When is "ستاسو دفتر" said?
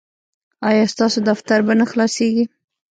0.93-1.59